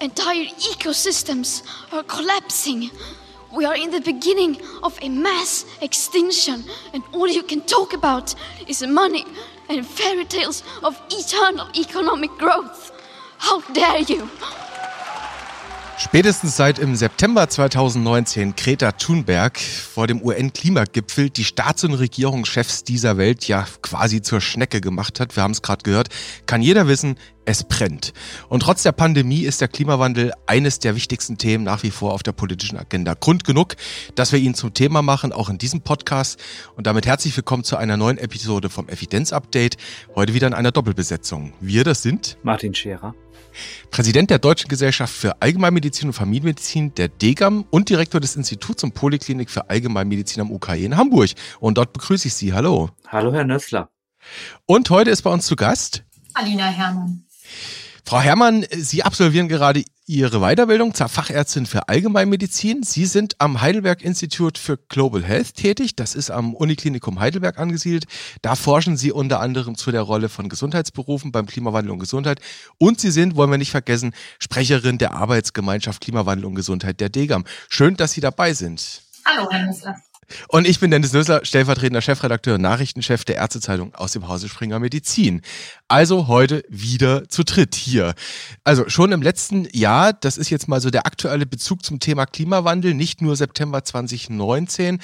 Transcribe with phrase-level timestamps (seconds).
[0.00, 1.62] entire ecosystems
[1.92, 2.90] are collapsing.
[3.52, 8.34] We are in the beginning of a mass extinction, and all you can talk about
[8.66, 9.24] is money
[9.68, 12.92] and fairy tales of eternal economic growth.
[13.38, 14.28] How dare you!
[15.96, 23.16] Spätestens seit im September 2019 Greta Thunberg vor dem UN-Klimagipfel die Staats- und Regierungschefs dieser
[23.16, 26.08] Welt ja quasi zur Schnecke gemacht hat, wir haben es gerade gehört,
[26.46, 28.12] kann jeder wissen, es brennt.
[28.48, 32.22] Und trotz der Pandemie ist der Klimawandel eines der wichtigsten Themen nach wie vor auf
[32.22, 33.14] der politischen Agenda.
[33.14, 33.76] Grund genug,
[34.16, 36.42] dass wir ihn zum Thema machen, auch in diesem Podcast.
[36.74, 39.76] Und damit herzlich willkommen zu einer neuen Episode vom Evidenz-Update.
[40.16, 41.52] Heute wieder in einer Doppelbesetzung.
[41.60, 43.14] Wir, das sind Martin Scherer.
[43.90, 48.94] Präsident der Deutschen Gesellschaft für Allgemeinmedizin und Familienmedizin, der DGAM und Direktor des Instituts und
[48.94, 51.30] Poliklinik für Allgemeinmedizin am UKE in Hamburg.
[51.60, 52.52] Und dort begrüße ich Sie.
[52.52, 52.90] Hallo.
[53.08, 53.90] Hallo, Herr Nössler.
[54.66, 57.24] Und heute ist bei uns zu Gast Alina Herrmann.
[58.06, 62.82] Frau Herrmann, Sie absolvieren gerade Ihre Weiterbildung zur Fachärztin für Allgemeinmedizin.
[62.82, 65.96] Sie sind am Heidelberg Institute für Global Health tätig.
[65.96, 68.04] Das ist am Uniklinikum Heidelberg angesiedelt.
[68.42, 72.40] Da forschen Sie unter anderem zu der Rolle von Gesundheitsberufen beim Klimawandel und Gesundheit.
[72.76, 77.44] Und Sie sind, wollen wir nicht vergessen, Sprecherin der Arbeitsgemeinschaft Klimawandel und Gesundheit der DEGAM.
[77.70, 79.00] Schön, dass Sie dabei sind.
[79.24, 79.96] Hallo, Herr Nüssler.
[80.48, 85.42] Und ich bin Dennis Nössler, stellvertretender Chefredakteur, Nachrichtenchef der Ärztezeitung aus dem Hause Springer Medizin.
[85.88, 88.14] Also heute wieder zu dritt hier.
[88.64, 92.26] Also schon im letzten Jahr, das ist jetzt mal so der aktuelle Bezug zum Thema
[92.26, 94.98] Klimawandel, nicht nur September 2019,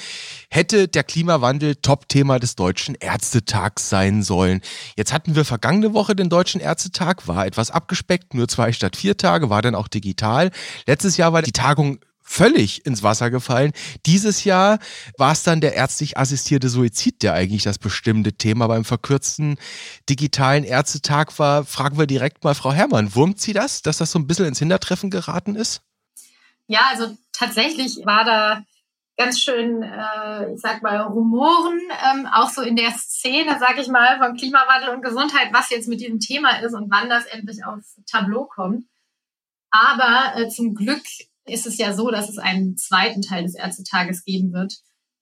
[0.49, 4.61] hätte der Klimawandel Top-Thema des Deutschen Ärztetags sein sollen.
[4.95, 9.17] Jetzt hatten wir vergangene Woche den Deutschen Ärztetag, war etwas abgespeckt, nur zwei statt vier
[9.17, 10.51] Tage, war dann auch digital.
[10.87, 11.99] Letztes Jahr war die Tagung
[12.31, 13.73] völlig ins Wasser gefallen.
[14.05, 14.79] Dieses Jahr
[15.17, 19.57] war es dann der ärztlich assistierte Suizid, der eigentlich das bestimmte Thema beim verkürzten
[20.09, 21.65] digitalen Ärztetag war.
[21.65, 24.59] Fragen wir direkt mal Frau Herrmann, wurmt Sie das, dass das so ein bisschen ins
[24.59, 25.81] Hintertreffen geraten ist?
[26.67, 28.63] Ja, also tatsächlich war da
[29.17, 31.81] ganz schön, äh, ich sag mal, Rumoren,
[32.11, 35.89] ähm, auch so in der Szene, sag ich mal, von Klimawandel und Gesundheit, was jetzt
[35.89, 38.85] mit diesem Thema ist und wann das endlich aufs Tableau kommt.
[39.69, 41.03] Aber äh, zum Glück
[41.51, 44.73] ist es ja so, dass es einen zweiten Teil des Ärztetages geben wird,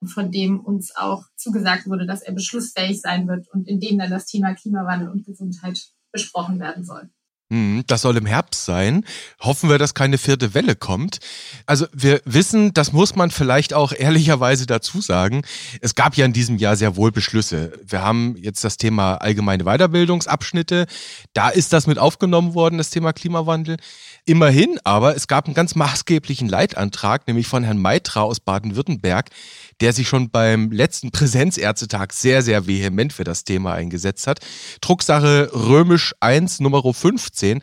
[0.06, 4.10] von dem uns auch zugesagt wurde, dass er beschlussfähig sein wird und in dem dann
[4.10, 7.10] das Thema Klimawandel und Gesundheit besprochen werden soll.
[7.52, 9.04] Hm, das soll im Herbst sein.
[9.40, 11.18] Hoffen wir, dass keine vierte Welle kommt.
[11.66, 15.42] Also wir wissen, das muss man vielleicht auch ehrlicherweise dazu sagen.
[15.82, 17.74] Es gab ja in diesem Jahr sehr wohl Beschlüsse.
[17.84, 20.86] Wir haben jetzt das Thema allgemeine Weiterbildungsabschnitte.
[21.34, 23.78] Da ist das mit aufgenommen worden, das Thema Klimawandel.
[24.26, 29.32] Immerhin aber, es gab einen ganz maßgeblichen Leitantrag, nämlich von Herrn Meitra aus Baden-Württemberg,
[29.82, 34.40] der sich schon beim letzten Präsenzärztetag sehr, sehr vehement für das Thema eingesetzt hat.
[34.82, 37.62] Drucksache Römisch 1 Nummer 15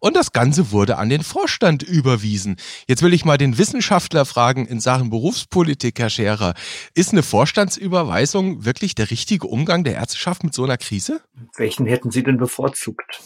[0.00, 2.56] und das Ganze wurde an den Vorstand überwiesen.
[2.86, 6.54] Jetzt will ich mal den Wissenschaftler fragen in Sachen Berufspolitik, Herr Scherer.
[6.94, 11.20] Ist eine Vorstandsüberweisung wirklich der richtige Umgang der Ärzteschaft mit so einer Krise?
[11.56, 13.20] Welchen hätten Sie denn bevorzugt?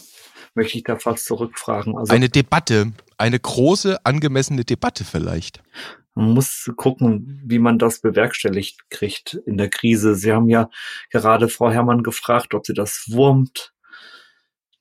[0.54, 1.96] Möchte ich da fast zurückfragen.
[1.96, 5.62] Also, eine Debatte, eine große, angemessene Debatte vielleicht.
[6.14, 10.14] Man muss gucken, wie man das bewerkstelligt kriegt in der Krise.
[10.14, 10.68] Sie haben ja
[11.10, 13.72] gerade Frau Herrmann gefragt, ob sie das wurmt,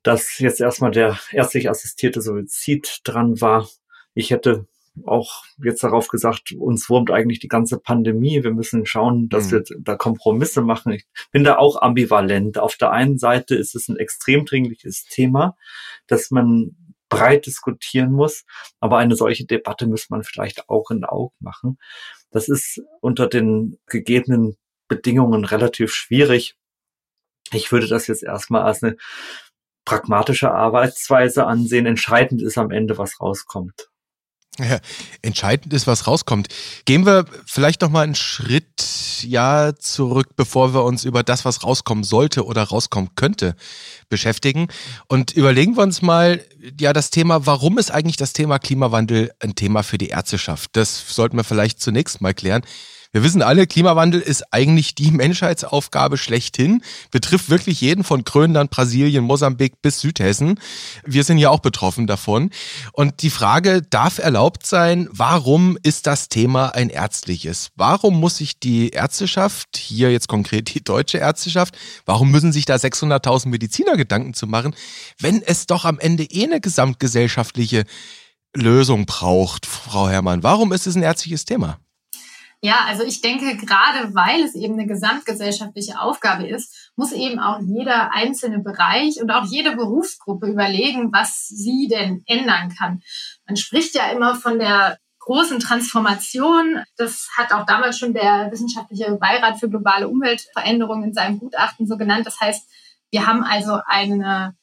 [0.03, 3.67] dass jetzt erstmal der ärztlich assistierte Suizid dran war.
[4.13, 4.67] Ich hätte
[5.05, 8.43] auch jetzt darauf gesagt, uns wurmt eigentlich die ganze Pandemie.
[8.43, 9.51] Wir müssen schauen, dass mhm.
[9.51, 10.91] wir da Kompromisse machen.
[10.91, 12.57] Ich bin da auch ambivalent.
[12.57, 15.55] Auf der einen Seite ist es ein extrem dringliches Thema,
[16.07, 16.75] dass man
[17.11, 18.45] breit diskutieren muss.
[18.79, 21.77] Aber eine solche Debatte muss man vielleicht auch in Augen machen.
[22.31, 26.55] Das ist unter den gegebenen Bedingungen relativ schwierig.
[27.53, 28.97] Ich würde das jetzt erstmal als eine
[29.85, 31.85] pragmatische Arbeitsweise ansehen.
[31.85, 33.89] Entscheidend ist am Ende, was rauskommt.
[34.59, 34.79] Ja,
[35.21, 36.49] entscheidend ist, was rauskommt.
[36.83, 41.63] Gehen wir vielleicht noch mal einen Schritt ja zurück, bevor wir uns über das, was
[41.63, 43.55] rauskommen sollte oder rauskommen könnte,
[44.09, 44.67] beschäftigen
[45.07, 46.43] und überlegen wir uns mal
[46.79, 50.71] ja das Thema, warum ist eigentlich das Thema Klimawandel ein Thema für die Ärzteschaft?
[50.73, 52.63] Das sollten wir vielleicht zunächst mal klären.
[53.13, 56.81] Wir wissen alle, Klimawandel ist eigentlich die Menschheitsaufgabe schlechthin,
[57.11, 60.61] betrifft wirklich jeden von Grönland, Brasilien, Mosambik bis Südhessen.
[61.05, 62.51] Wir sind ja auch betroffen davon.
[62.93, 67.71] Und die Frage darf erlaubt sein, warum ist das Thema ein ärztliches?
[67.75, 72.75] Warum muss sich die Ärzteschaft, hier jetzt konkret die deutsche Ärzteschaft, warum müssen sich da
[72.75, 74.73] 600.000 Mediziner Gedanken zu machen,
[75.19, 77.83] wenn es doch am Ende eh eine gesamtgesellschaftliche
[78.55, 80.43] Lösung braucht, Frau Herrmann?
[80.43, 81.77] Warum ist es ein ärztliches Thema?
[82.63, 87.59] Ja, also ich denke, gerade weil es eben eine gesamtgesellschaftliche Aufgabe ist, muss eben auch
[87.59, 93.01] jeder einzelne Bereich und auch jede Berufsgruppe überlegen, was sie denn ändern kann.
[93.47, 96.83] Man spricht ja immer von der großen Transformation.
[96.97, 101.97] Das hat auch damals schon der wissenschaftliche Beirat für globale Umweltveränderungen in seinem Gutachten so
[101.97, 102.27] genannt.
[102.27, 102.69] Das heißt,
[103.09, 104.55] wir haben also eine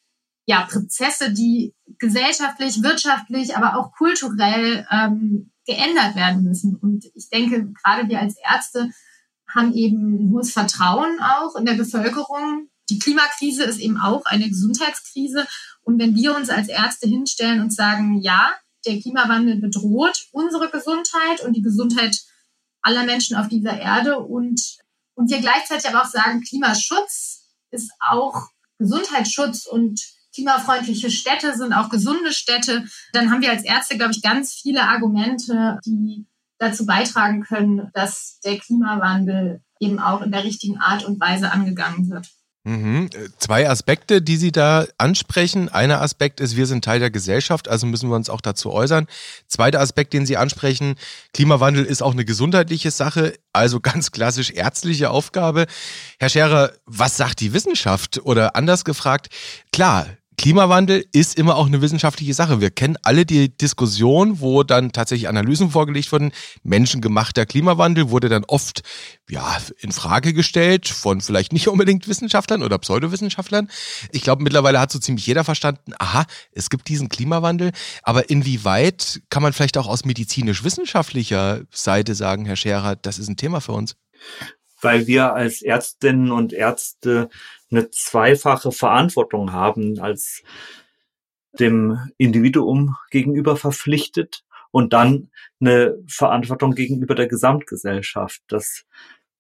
[0.47, 6.75] ja, Prozesse, die gesellschaftlich, wirtschaftlich, aber auch kulturell ähm, geändert werden müssen.
[6.75, 8.91] Und ich denke, gerade wir als Ärzte
[9.55, 12.69] haben eben ein hohes Vertrauen auch in der Bevölkerung.
[12.89, 15.47] Die Klimakrise ist eben auch eine Gesundheitskrise.
[15.83, 18.51] Und wenn wir uns als Ärzte hinstellen und sagen, ja,
[18.87, 22.17] der Klimawandel bedroht unsere Gesundheit und die Gesundheit
[22.81, 24.79] aller Menschen auf dieser Erde und,
[25.15, 28.49] und wir gleichzeitig aber auch sagen, Klimaschutz ist auch
[28.79, 30.01] Gesundheitsschutz und
[30.39, 34.83] klimafreundliche Städte sind auch gesunde Städte, dann haben wir als Ärzte, glaube ich, ganz viele
[34.83, 36.27] Argumente, die
[36.59, 42.09] dazu beitragen können, dass der Klimawandel eben auch in der richtigen Art und Weise angegangen
[42.09, 42.29] wird.
[42.65, 43.09] Mhm.
[43.39, 45.69] Zwei Aspekte, die Sie da ansprechen.
[45.69, 49.07] Einer Aspekt ist, wir sind Teil der Gesellschaft, also müssen wir uns auch dazu äußern.
[49.47, 50.97] Zweiter Aspekt, den Sie ansprechen,
[51.33, 55.67] Klimawandel ist auch eine gesundheitliche Sache, also ganz klassisch ärztliche Aufgabe.
[56.21, 58.21] Herr Scherer, was sagt die Wissenschaft?
[58.25, 59.29] Oder anders gefragt,
[59.73, 60.07] klar,
[60.39, 62.61] Klimawandel ist immer auch eine wissenschaftliche Sache.
[62.61, 66.31] Wir kennen alle die Diskussion, wo dann tatsächlich Analysen vorgelegt wurden.
[66.63, 68.83] Menschengemachter Klimawandel wurde dann oft
[69.29, 73.69] ja in Frage gestellt von vielleicht nicht unbedingt Wissenschaftlern oder Pseudowissenschaftlern.
[74.13, 77.73] Ich glaube, mittlerweile hat so ziemlich jeder verstanden, aha, es gibt diesen Klimawandel.
[78.05, 83.37] Aber inwieweit kann man vielleicht auch aus medizinisch-wissenschaftlicher Seite sagen, Herr Scherer, das ist ein
[83.37, 83.97] Thema für uns?
[84.81, 87.29] Weil wir als Ärztinnen und Ärzte
[87.71, 90.43] eine zweifache Verantwortung haben, als
[91.59, 95.31] dem Individuum gegenüber verpflichtet und dann
[95.61, 98.43] eine Verantwortung gegenüber der Gesamtgesellschaft.
[98.49, 98.85] Das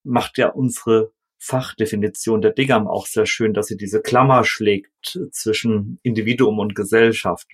[0.02, 6.00] macht ja unsere Fachdefinition der Digam auch sehr schön, dass sie diese Klammer schlägt zwischen
[6.02, 7.46] Individuum und Gesellschaft.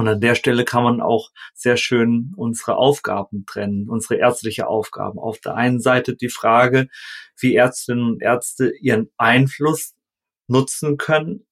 [0.00, 5.18] Und an der Stelle kann man auch sehr schön unsere Aufgaben trennen, unsere ärztliche Aufgaben.
[5.18, 6.88] Auf der einen Seite die Frage,
[7.38, 9.94] wie Ärztinnen und Ärzte ihren Einfluss
[10.46, 11.46] nutzen können,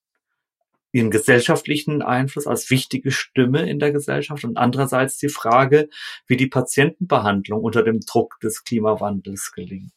[0.93, 5.91] ihren gesellschaftlichen Einfluss als wichtige Stimme in der Gesellschaft und andererseits die Frage,
[6.27, 9.93] wie die Patientenbehandlung unter dem Druck des Klimawandels gelingt.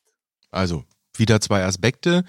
[0.49, 0.83] Also
[1.15, 2.25] wieder zwei Aspekte.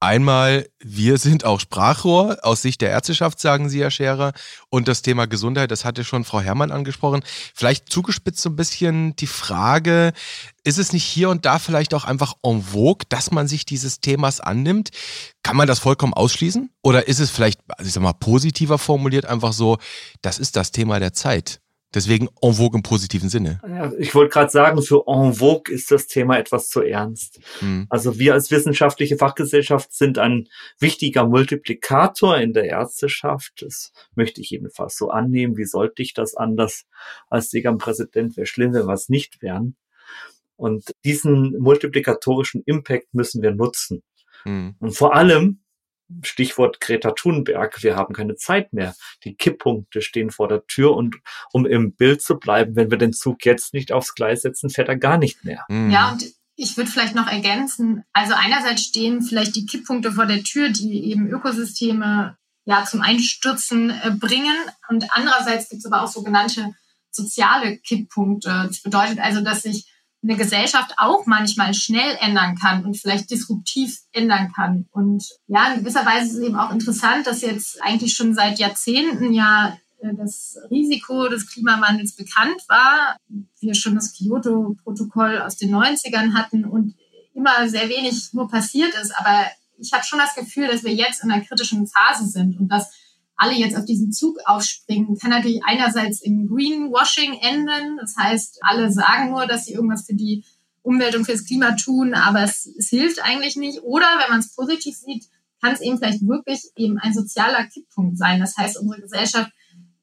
[0.00, 4.32] Einmal, wir sind auch Sprachrohr aus Sicht der Ärzteschaft, sagen Sie, Herr Scherer.
[4.70, 7.24] Und das Thema Gesundheit, das hatte schon Frau Herrmann angesprochen.
[7.52, 10.12] Vielleicht zugespitzt so ein bisschen die Frage,
[10.62, 13.98] ist es nicht hier und da vielleicht auch einfach en vogue, dass man sich dieses
[13.98, 14.90] Themas annimmt?
[15.42, 16.70] Kann man das vollkommen ausschließen?
[16.82, 19.78] Oder ist es vielleicht, also ich sag mal, positiver formuliert, einfach so,
[20.22, 21.60] das ist das Thema der Zeit?
[21.94, 23.60] Deswegen en vogue im positiven Sinne.
[23.66, 27.40] Ja, ich wollte gerade sagen, für en vogue ist das Thema etwas zu ernst.
[27.62, 27.86] Mhm.
[27.88, 30.48] Also wir als wissenschaftliche Fachgesellschaft sind ein
[30.78, 33.62] wichtiger Multiplikator in der Ärzteschaft.
[33.62, 35.56] Das möchte ich jedenfalls so annehmen.
[35.56, 36.84] Wie sollte ich das anders
[37.28, 38.36] als Degam-Präsident?
[38.36, 39.76] Wäre schlimm, wenn wir es nicht wären.
[40.56, 44.02] Und diesen multiplikatorischen Impact müssen wir nutzen.
[44.44, 44.74] Mhm.
[44.78, 45.60] Und vor allem
[46.22, 48.94] Stichwort Greta Thunberg, wir haben keine Zeit mehr.
[49.24, 51.16] Die Kipppunkte stehen vor der Tür und
[51.52, 54.88] um im Bild zu bleiben, wenn wir den Zug jetzt nicht aufs Gleis setzen, fährt
[54.88, 55.64] er gar nicht mehr.
[55.68, 55.90] Mhm.
[55.90, 56.24] Ja, und
[56.56, 61.10] ich würde vielleicht noch ergänzen, also einerseits stehen vielleicht die Kipppunkte vor der Tür, die
[61.10, 64.56] eben Ökosysteme ja zum Einstürzen äh, bringen
[64.88, 66.74] und andererseits gibt es aber auch sogenannte
[67.10, 68.66] soziale Kipppunkte.
[68.68, 69.86] Das bedeutet also, dass sich
[70.22, 74.86] eine Gesellschaft auch manchmal schnell ändern kann und vielleicht disruptiv ändern kann.
[74.90, 78.58] Und ja, in gewisser Weise ist es eben auch interessant, dass jetzt eigentlich schon seit
[78.58, 83.16] Jahrzehnten ja äh, das Risiko des Klimawandels bekannt war.
[83.60, 86.94] Wir schon das Kyoto-Protokoll aus den 90ern hatten und
[87.34, 89.12] immer sehr wenig nur passiert ist.
[89.16, 89.46] Aber
[89.78, 92.92] ich habe schon das Gefühl, dass wir jetzt in einer kritischen Phase sind und dass
[93.38, 97.96] alle jetzt auf diesen Zug aufspringen, kann natürlich einerseits im Greenwashing enden.
[97.98, 100.44] Das heißt, alle sagen nur, dass sie irgendwas für die
[100.82, 103.82] Umwelt und fürs Klima tun, aber es, es hilft eigentlich nicht.
[103.82, 105.26] Oder wenn man es positiv sieht,
[105.62, 108.40] kann es eben vielleicht wirklich eben ein sozialer Kipppunkt sein.
[108.40, 109.50] Das heißt, unsere Gesellschaft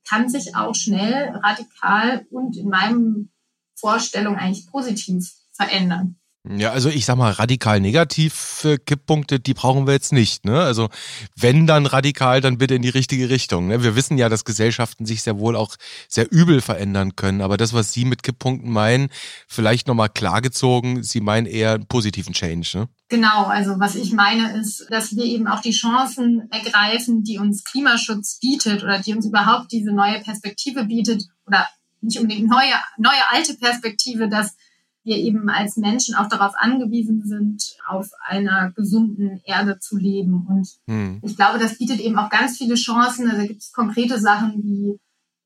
[0.08, 3.30] kann sich auch schnell, radikal und in meinem
[3.76, 6.18] Vorstellung eigentlich positiv verändern.
[6.48, 10.46] Ja, also ich sag mal, radikal negativ Kipppunkte, die brauchen wir jetzt nicht.
[10.46, 10.60] Ne?
[10.60, 10.90] Also
[11.36, 13.68] wenn dann radikal, dann bitte in die richtige Richtung.
[13.68, 13.84] Ne?
[13.84, 15.76] Wir wissen ja, dass Gesellschaften sich sehr wohl auch
[16.08, 17.42] sehr übel verändern können.
[17.42, 19.10] Aber das, was Sie mit Kipppunkten meinen,
[19.48, 22.70] vielleicht nochmal klargezogen, Sie meinen eher einen positiven Change.
[22.76, 22.88] Ne?
[23.10, 27.64] Genau, also was ich meine ist, dass wir eben auch die Chancen ergreifen, die uns
[27.64, 31.68] Klimaschutz bietet oder die uns überhaupt diese neue Perspektive bietet oder
[32.02, 34.56] nicht unbedingt neue, neue alte Perspektive, dass
[35.06, 40.48] wir eben als Menschen auch darauf angewiesen sind, auf einer gesunden Erde zu leben.
[40.50, 41.22] Und hm.
[41.24, 43.30] ich glaube, das bietet eben auch ganz viele Chancen.
[43.30, 45.00] Also gibt es konkrete Sachen, wie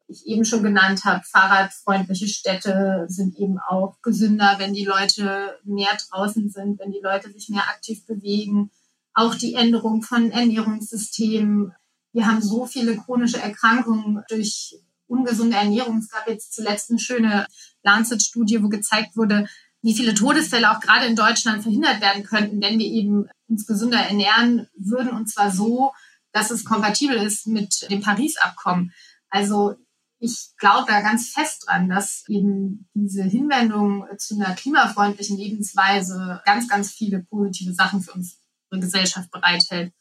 [0.09, 5.95] ich eben schon genannt habe, fahrradfreundliche Städte sind eben auch gesünder, wenn die Leute mehr
[6.09, 8.71] draußen sind, wenn die Leute sich mehr aktiv bewegen.
[9.13, 11.73] Auch die Änderung von Ernährungssystemen.
[12.11, 15.97] Wir haben so viele chronische Erkrankungen durch ungesunde Ernährung.
[15.99, 17.45] Es gab jetzt zuletzt eine schöne
[17.83, 19.47] Lancet-Studie, wo gezeigt wurde,
[19.81, 23.99] wie viele Todesfälle auch gerade in Deutschland verhindert werden könnten, wenn wir eben uns gesünder
[23.99, 25.93] ernähren würden und zwar so,
[26.31, 28.93] dass es kompatibel ist mit dem Paris-Abkommen.
[29.29, 29.75] Also
[30.19, 36.67] ich glaube da ganz fest dran, dass eben diese Hinwendung zu einer klimafreundlichen Lebensweise ganz,
[36.67, 38.37] ganz viele positive Sachen für unsere
[38.71, 39.93] Gesellschaft bereithält.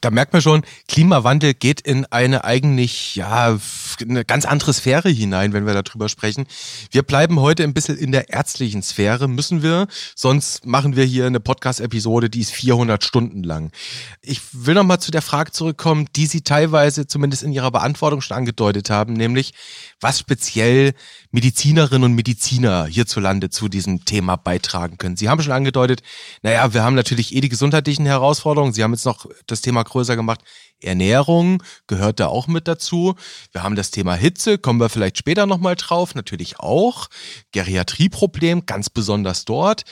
[0.00, 3.58] Da merkt man schon, Klimawandel geht in eine eigentlich, ja,
[4.00, 6.46] eine ganz andere Sphäre hinein, wenn wir darüber sprechen.
[6.90, 11.26] Wir bleiben heute ein bisschen in der ärztlichen Sphäre, müssen wir, sonst machen wir hier
[11.26, 13.72] eine Podcast-Episode, die ist 400 Stunden lang.
[14.20, 18.36] Ich will nochmal zu der Frage zurückkommen, die Sie teilweise zumindest in Ihrer Beantwortung schon
[18.36, 19.54] angedeutet haben, nämlich
[20.00, 20.94] was speziell
[21.30, 25.16] Medizinerinnen und Mediziner hierzulande zu diesem Thema beitragen können.
[25.16, 26.02] Sie haben schon angedeutet,
[26.42, 28.72] naja, wir haben natürlich eh die gesundheitlichen Herausforderungen.
[28.72, 30.40] Sie haben jetzt noch das Thema größer gemacht.
[30.82, 33.14] Ernährung gehört da auch mit dazu.
[33.52, 37.08] Wir haben das Thema Hitze, kommen wir vielleicht später nochmal drauf, natürlich auch.
[37.52, 39.84] Geriatrieproblem, ganz besonders dort.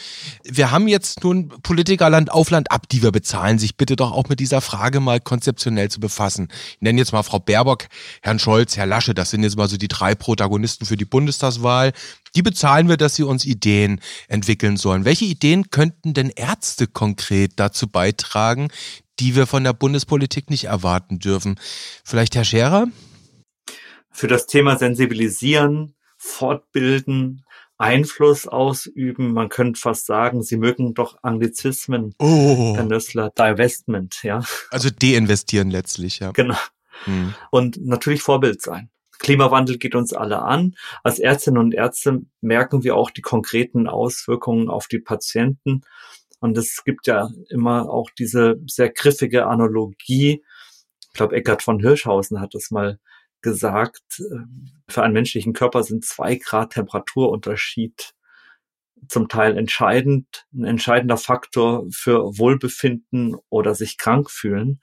[0.44, 4.12] Wir haben jetzt nun Politiker Land auf Land ab, die wir bezahlen, sich bitte doch
[4.12, 6.48] auch mit dieser Frage mal konzeptionell zu befassen.
[6.72, 7.86] Ich nenne jetzt mal Frau Baerbock,
[8.22, 11.92] Herrn Scholz, Herr Lasche, das sind jetzt mal so die drei Protagonisten für die Bundestagswahl.
[12.34, 15.04] Die bezahlen wir, dass sie uns Ideen entwickeln sollen.
[15.04, 18.68] Welche Ideen könnten denn Ärzte konkret dazu beitragen,
[19.20, 21.58] die wir von der Bundespolitik nicht erwarten dürfen.
[22.04, 22.86] Vielleicht Herr Scherer?
[24.10, 27.44] Für das Thema Sensibilisieren, Fortbilden,
[27.78, 29.32] Einfluss ausüben.
[29.32, 32.14] Man könnte fast sagen, sie mögen doch Anglizismen.
[32.18, 32.74] Oh.
[32.76, 34.42] Herr Nössler, Divestment, ja.
[34.70, 36.32] Also deinvestieren letztlich, ja.
[36.32, 36.58] Genau.
[37.04, 37.34] Hm.
[37.50, 38.90] Und natürlich Vorbild sein.
[39.18, 40.74] Klimawandel geht uns alle an.
[41.04, 45.82] Als Ärztinnen und Ärzte merken wir auch die konkreten Auswirkungen auf die Patienten.
[46.40, 50.42] Und es gibt ja immer auch diese sehr griffige Analogie.
[51.00, 52.98] Ich glaube, Eckhard von Hirschhausen hat das mal
[53.42, 54.02] gesagt.
[54.18, 54.38] Äh,
[54.88, 58.14] für einen menschlichen Körper sind zwei Grad Temperaturunterschied
[59.08, 64.80] zum Teil entscheidend, ein entscheidender Faktor für Wohlbefinden oder sich krank fühlen.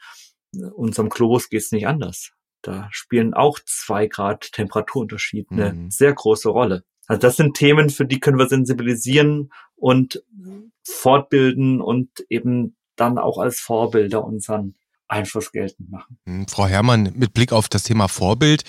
[0.74, 2.32] Unserem Globus geht es nicht anders.
[2.62, 5.92] Da spielen auch zwei Grad Temperaturunterschied eine mhm.
[5.92, 6.84] sehr große Rolle.
[7.08, 10.24] Also das sind Themen, für die können wir sensibilisieren und
[10.88, 14.76] fortbilden und eben dann auch als Vorbilder unseren
[15.10, 16.18] Einfluss geltend machen.
[16.26, 18.64] Hm, Frau Herrmann, mit Blick auf das Thema Vorbild,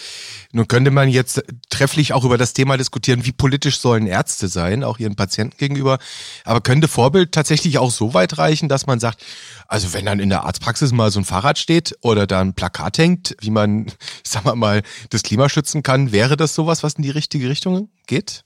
[0.52, 4.84] nun könnte man jetzt trefflich auch über das Thema diskutieren, wie politisch sollen Ärzte sein,
[4.84, 5.98] auch ihren Patienten gegenüber.
[6.44, 9.24] Aber könnte Vorbild tatsächlich auch so weit reichen, dass man sagt,
[9.66, 12.98] also wenn dann in der Arztpraxis mal so ein Fahrrad steht oder da ein Plakat
[12.98, 13.90] hängt, wie man,
[14.22, 17.90] sagen wir mal, das Klima schützen kann, wäre das sowas, was in die richtige Richtung
[18.06, 18.44] geht?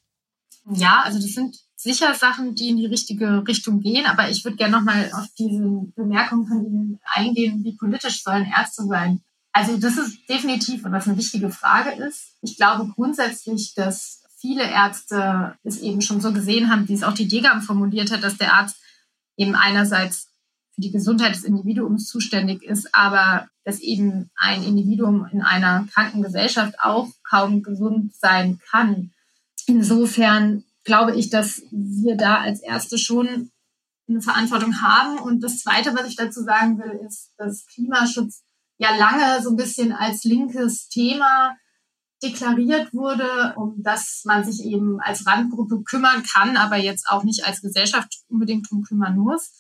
[0.71, 4.57] Ja, also das sind sicher Sachen, die in die richtige Richtung gehen, aber ich würde
[4.57, 5.63] gerne nochmal auf diese
[5.97, 9.23] Bemerkung von Ihnen eingehen, wie politisch sollen Ärzte sein?
[9.53, 12.37] Also das ist definitiv, und was eine wichtige Frage ist.
[12.41, 17.15] Ich glaube grundsätzlich, dass viele Ärzte es eben schon so gesehen haben, wie es auch
[17.15, 18.77] die DGAM formuliert hat, dass der Arzt
[19.37, 20.29] eben einerseits
[20.75, 26.23] für die Gesundheit des Individuums zuständig ist, aber dass eben ein Individuum in einer kranken
[26.23, 29.13] Gesellschaft auch kaum gesund sein kann.
[29.67, 33.51] Insofern glaube ich, dass wir da als Erste schon
[34.09, 35.19] eine Verantwortung haben.
[35.19, 38.43] Und das Zweite, was ich dazu sagen will, ist, dass Klimaschutz
[38.79, 41.57] ja lange so ein bisschen als linkes Thema
[42.23, 47.45] deklariert wurde, um dass man sich eben als Randgruppe kümmern kann, aber jetzt auch nicht
[47.45, 49.51] als Gesellschaft unbedingt drum kümmern muss.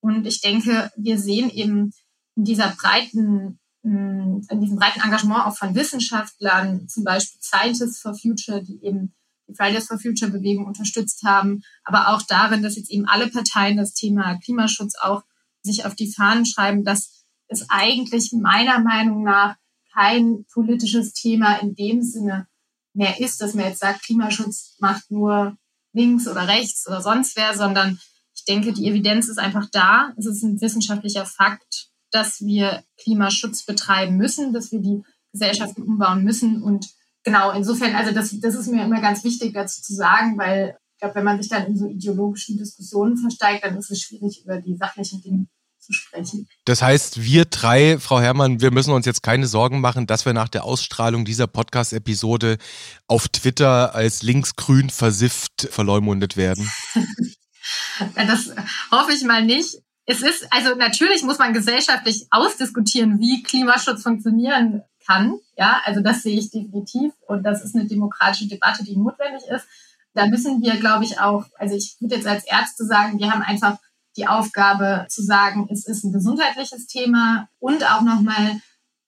[0.00, 1.92] Und ich denke, wir sehen eben
[2.36, 8.62] in dieser breiten, in diesem breiten Engagement auch von Wissenschaftlern, zum Beispiel Scientists for Future,
[8.62, 9.14] die eben
[9.56, 13.94] Fridays for Future Bewegung unterstützt haben, aber auch darin, dass jetzt eben alle Parteien das
[13.94, 15.22] Thema Klimaschutz auch
[15.62, 19.56] sich auf die Fahnen schreiben, dass es eigentlich meiner Meinung nach
[19.92, 22.46] kein politisches Thema in dem Sinne
[22.94, 25.56] mehr ist, dass man jetzt sagt, Klimaschutz macht nur
[25.92, 27.98] links oder rechts oder sonst wer, sondern
[28.34, 30.12] ich denke, die Evidenz ist einfach da.
[30.16, 35.02] Es ist ein wissenschaftlicher Fakt, dass wir Klimaschutz betreiben müssen, dass wir die
[35.32, 36.62] Gesellschaften umbauen müssen.
[36.62, 36.88] Und
[37.24, 41.00] genau, insofern, also das, das ist mir immer ganz wichtig dazu zu sagen, weil ich
[41.00, 44.60] glaube, wenn man sich dann in so ideologischen Diskussionen versteigt, dann ist es schwierig, über
[44.60, 45.46] die sachlichen Dinge
[45.80, 46.46] zu sprechen.
[46.66, 50.34] Das heißt, wir drei, Frau Herrmann, wir müssen uns jetzt keine Sorgen machen, dass wir
[50.34, 52.58] nach der Ausstrahlung dieser Podcast-Episode
[53.06, 56.70] auf Twitter als linksgrün versifft verleumundet werden.
[58.14, 58.52] das
[58.90, 59.78] hoffe ich mal nicht.
[60.06, 65.38] Es ist, also natürlich muss man gesellschaftlich ausdiskutieren, wie Klimaschutz funktionieren kann.
[65.56, 67.12] Ja, also das sehe ich definitiv.
[67.26, 69.66] Und das ist eine demokratische Debatte, die notwendig ist.
[70.14, 73.42] Da müssen wir, glaube ich, auch, also ich würde jetzt als Ärzte sagen, wir haben
[73.42, 73.78] einfach
[74.16, 78.60] die Aufgabe zu sagen, es ist ein gesundheitliches Thema und auch nochmal,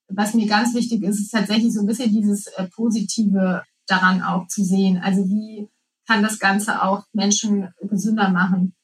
[0.09, 4.47] was mir ganz wichtig ist, ist tatsächlich so ein bisschen dieses äh, Positive daran auch
[4.47, 5.01] zu sehen.
[5.03, 5.69] Also wie
[6.07, 8.75] kann das Ganze auch Menschen gesünder machen?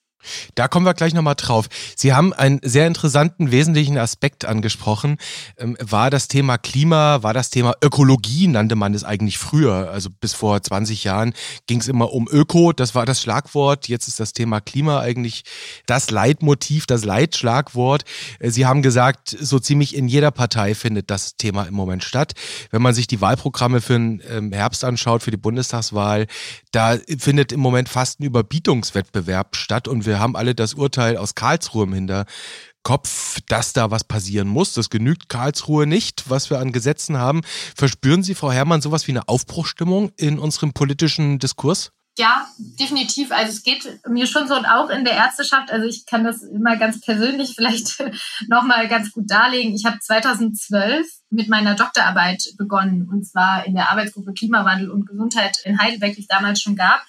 [0.55, 1.69] Da kommen wir gleich nochmal drauf.
[1.97, 5.19] Sie haben einen sehr interessanten, wesentlichen Aspekt angesprochen.
[5.57, 9.91] Ähm, war das Thema Klima, war das Thema Ökologie, nannte man es eigentlich früher.
[9.91, 11.35] Also bis vor 20 Jahren
[11.67, 13.89] ging es immer um Öko, das war das Schlagwort.
[13.89, 15.45] Jetzt ist das Thema Klima eigentlich
[15.87, 18.05] das Leitmotiv, das Leitschlagwort.
[18.39, 22.33] Äh, Sie haben gesagt, so ziemlich in jeder Partei findet das Thema im Moment statt.
[22.71, 26.27] Wenn man sich die Wahlprogramme für den ähm, Herbst anschaut, für die Bundestagswahl,
[26.73, 31.37] da findet im Moment fast ein Überbietungswettbewerb statt und wir haben alle das Urteil aus
[31.37, 34.75] Karlsruhe im Hinterkopf, dass da was passieren muss.
[34.75, 37.43] Das genügt Karlsruhe nicht, was wir an Gesetzen haben.
[37.77, 41.93] Verspüren Sie, Frau Herrmann, sowas wie eine Aufbruchstimmung in unserem politischen Diskurs?
[42.19, 43.31] Ja, definitiv.
[43.31, 45.71] Also es geht mir schon so und auch in der Ärzteschaft.
[45.71, 48.03] Also ich kann das immer ganz persönlich vielleicht
[48.49, 49.73] nochmal ganz gut darlegen.
[49.73, 55.59] Ich habe 2012 mit meiner Doktorarbeit begonnen und zwar in der Arbeitsgruppe Klimawandel und Gesundheit
[55.65, 57.07] in Heidelberg, die es damals schon gab.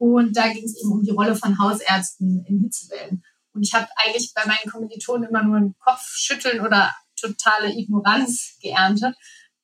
[0.00, 3.22] Und da ging es eben um die Rolle von Hausärzten in Hitzewellen.
[3.52, 9.14] Und ich habe eigentlich bei meinen Kommilitonen immer nur ein Kopfschütteln oder totale Ignoranz geerntet,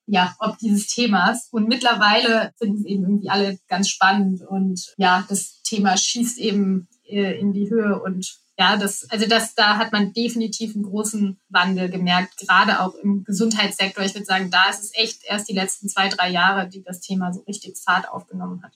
[0.04, 1.48] ja, ob dieses Themas.
[1.52, 6.86] Und mittlerweile finden es eben irgendwie alle ganz spannend und ja, das Thema schießt eben
[7.06, 11.40] äh, in die Höhe und ja, das, also das, da hat man definitiv einen großen
[11.48, 14.04] Wandel gemerkt, gerade auch im Gesundheitssektor.
[14.04, 17.00] Ich würde sagen, da ist es echt erst die letzten zwei, drei Jahre, die das
[17.00, 18.72] Thema so richtig Fahrt aufgenommen hat.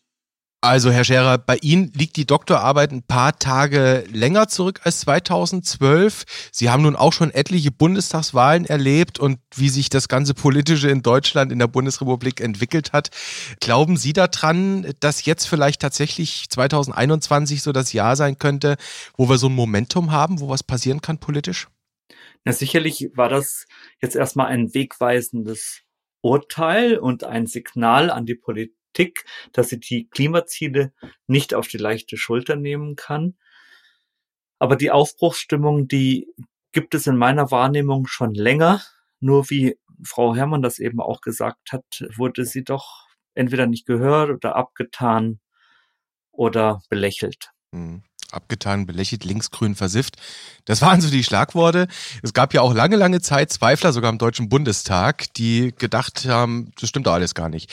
[0.63, 6.25] Also, Herr Scherer, bei Ihnen liegt die Doktorarbeit ein paar Tage länger zurück als 2012.
[6.53, 11.01] Sie haben nun auch schon etliche Bundestagswahlen erlebt und wie sich das ganze Politische in
[11.01, 13.09] Deutschland, in der Bundesrepublik entwickelt hat.
[13.61, 18.77] Glauben Sie daran, dass jetzt vielleicht tatsächlich 2021 so das Jahr sein könnte,
[19.17, 21.69] wo wir so ein Momentum haben, wo was passieren kann politisch?
[22.45, 23.65] Na, sicherlich war das
[24.03, 25.81] jetzt erstmal ein wegweisendes
[26.21, 30.93] Urteil und ein Signal an die Politik Politik, dass sie die Klimaziele
[31.27, 33.37] nicht auf die leichte Schulter nehmen kann.
[34.59, 36.29] Aber die Aufbruchsstimmung, die
[36.73, 38.83] gibt es in meiner Wahrnehmung schon länger.
[39.21, 41.85] Nur wie Frau Herrmann das eben auch gesagt hat,
[42.17, 45.41] wurde sie doch entweder nicht gehört oder abgetan
[46.33, 47.51] oder belächelt.
[47.73, 50.17] Mhm abgetan, belächelt, linksgrün versifft.
[50.65, 51.89] Das waren so die Schlagworte.
[52.23, 56.71] Es gab ja auch lange, lange Zeit Zweifler, sogar im Deutschen Bundestag, die gedacht haben,
[56.81, 57.71] das stimmt doch alles gar nicht.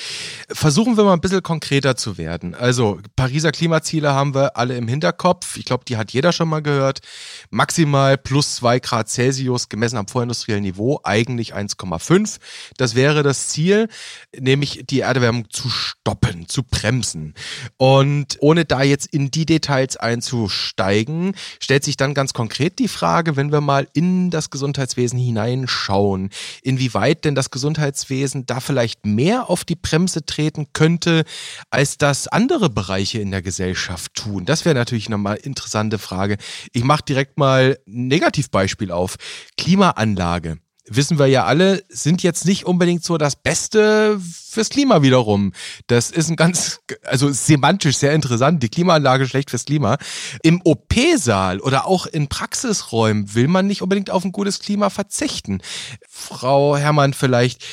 [0.50, 2.56] Versuchen wir mal ein bisschen konkreter zu werden.
[2.56, 5.58] Also Pariser Klimaziele haben wir alle im Hinterkopf.
[5.58, 7.02] Ich glaube, die hat jeder schon mal gehört.
[7.50, 12.38] Maximal plus zwei Grad Celsius gemessen am vorindustriellen Niveau, eigentlich 1,5.
[12.78, 13.90] Das wäre das Ziel,
[14.38, 17.34] nämlich die Erderwärmung zu stoppen, zu bremsen.
[17.78, 22.88] Und ohne da jetzt in die Details einzu steigen, stellt sich dann ganz konkret die
[22.88, 26.30] Frage, wenn wir mal in das Gesundheitswesen hineinschauen,
[26.62, 31.24] inwieweit denn das Gesundheitswesen da vielleicht mehr auf die Bremse treten könnte,
[31.70, 34.46] als das andere Bereiche in der Gesellschaft tun.
[34.46, 36.38] Das wäre natürlich nochmal interessante Frage.
[36.74, 39.16] Ich mache direkt mal ein Negativbeispiel auf.
[39.58, 44.20] Klimaanlage wissen wir ja alle, sind jetzt nicht unbedingt so das Beste
[44.50, 45.54] fürs Klima wiederum.
[45.88, 48.64] Das ist ein ganz, also semantisch sehr interessant.
[48.64, 49.98] Die Klimaanlage schlecht fürs Klima.
[50.44, 55.62] Im OP-Saal oder auch in Praxisräumen will man nicht unbedingt auf ein gutes Klima verzichten.
[56.10, 57.64] Frau Herrmann, vielleicht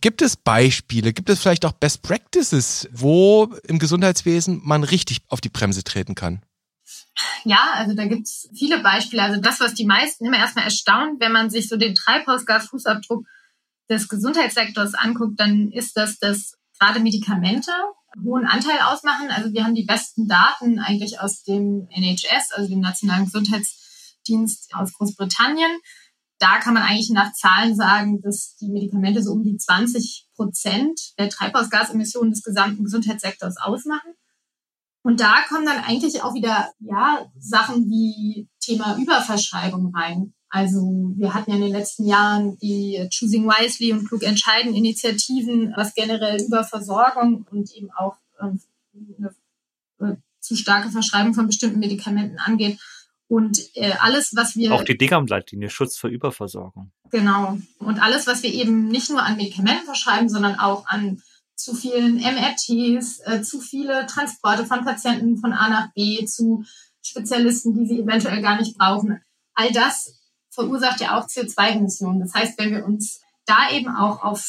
[0.00, 5.40] gibt es Beispiele, gibt es vielleicht auch Best Practices, wo im Gesundheitswesen man richtig auf
[5.40, 6.42] die Bremse treten kann?
[7.44, 9.22] Ja, also da gibt's viele Beispiele.
[9.22, 13.26] Also das, was die meisten immer erstmal erstaunt, wenn man sich so den Treibhausgasfußabdruck
[13.88, 17.72] des Gesundheitssektors anguckt, dann ist das, dass gerade Medikamente
[18.14, 19.30] einen hohen Anteil ausmachen.
[19.30, 24.92] Also wir haben die besten Daten eigentlich aus dem NHS, also dem Nationalen Gesundheitsdienst aus
[24.94, 25.70] Großbritannien.
[26.38, 31.18] Da kann man eigentlich nach Zahlen sagen, dass die Medikamente so um die 20 Prozent
[31.18, 34.12] der Treibhausgasemissionen des gesamten Gesundheitssektors ausmachen.
[35.08, 40.34] Und da kommen dann eigentlich auch wieder ja Sachen wie Thema Überverschreibung rein.
[40.50, 40.82] Also
[41.16, 45.94] wir hatten ja in den letzten Jahren die Choosing Wisely und Klug Entscheiden Initiativen, was
[45.94, 48.60] generell Überversorgung und eben auch ähm,
[49.16, 49.34] eine
[50.00, 52.78] äh, zu starke Verschreibung von bestimmten Medikamenten angeht.
[53.28, 54.74] Und äh, alles, was wir.
[54.74, 56.92] Auch die DGAM-Leitlinie, Schutz vor Überversorgung.
[57.10, 57.56] Genau.
[57.78, 61.22] Und alles, was wir eben nicht nur an Medikamenten verschreiben, sondern auch an
[61.58, 66.64] zu vielen MRTs, äh, zu viele Transporte von Patienten von A nach B zu
[67.02, 69.20] Spezialisten, die sie eventuell gar nicht brauchen.
[69.54, 70.14] All das
[70.50, 72.20] verursacht ja auch CO2-Emissionen.
[72.20, 74.46] Das heißt, wenn wir uns da eben auch auf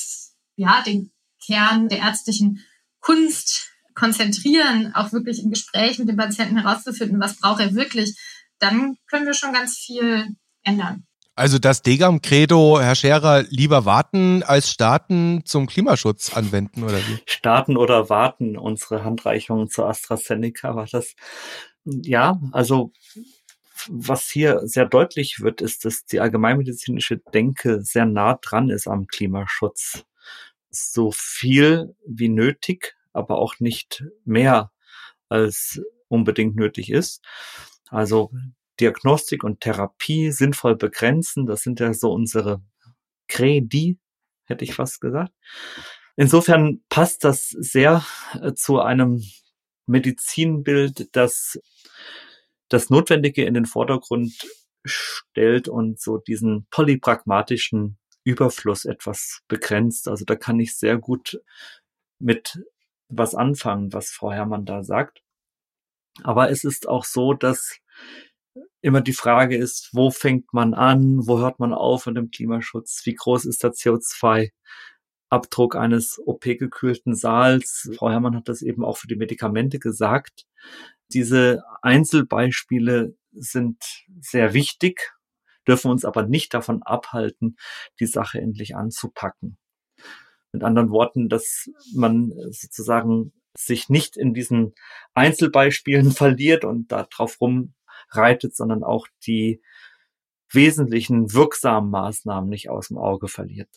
[0.55, 1.11] ja, den
[1.43, 2.63] Kern der ärztlichen
[2.99, 8.15] Kunst konzentrieren, auch wirklich im Gespräch mit dem Patienten herauszufinden, was braucht er wirklich,
[8.59, 11.07] dann können wir schon ganz viel ändern.
[11.39, 17.17] Also das Degam-Credo, Herr Scherer, lieber warten als starten zum Klimaschutz anwenden, oder wie?
[17.25, 21.15] Starten oder warten, unsere Handreichung zu AstraZeneca war das.
[21.85, 22.91] Ja, also
[23.87, 29.07] was hier sehr deutlich wird, ist, dass die allgemeinmedizinische Denke sehr nah dran ist am
[29.07, 30.03] Klimaschutz.
[30.69, 34.73] So viel wie nötig, aber auch nicht mehr
[35.29, 37.23] als unbedingt nötig ist.
[37.87, 38.29] Also
[38.79, 42.61] Diagnostik und Therapie sinnvoll begrenzen, das sind ja so unsere
[43.27, 43.97] Credi,
[44.45, 45.33] hätte ich fast gesagt.
[46.15, 48.03] Insofern passt das sehr
[48.41, 49.23] äh, zu einem
[49.85, 51.59] Medizinbild, das
[52.69, 54.33] das Notwendige in den Vordergrund
[54.85, 60.07] stellt und so diesen polypragmatischen Überfluss etwas begrenzt.
[60.07, 61.41] Also da kann ich sehr gut
[62.19, 62.59] mit
[63.07, 65.23] was anfangen, was Frau Herrmann da sagt.
[66.23, 67.79] Aber es ist auch so, dass
[68.81, 73.01] immer die Frage ist, wo fängt man an, wo hört man auf mit dem Klimaschutz,
[73.05, 77.89] wie groß ist der CO2-Abdruck eines OP-gekühlten Saals.
[77.97, 80.45] Frau Herrmann hat das eben auch für die Medikamente gesagt.
[81.11, 83.83] Diese Einzelbeispiele sind
[84.21, 85.13] sehr wichtig,
[85.67, 87.57] dürfen uns aber nicht davon abhalten,
[87.99, 89.57] die Sache endlich anzupacken.
[90.51, 94.73] Mit anderen Worten, dass man sozusagen sich nicht in diesen
[95.13, 97.39] Einzelbeispielen verliert und da drauf
[98.15, 99.61] rumreitet, sondern auch die
[100.51, 103.69] wesentlichen wirksamen Maßnahmen nicht aus dem Auge verliert.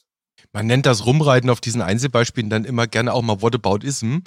[0.52, 4.18] Man nennt das Rumreiten auf diesen Einzelbeispielen dann immer gerne auch mal Whataboutism.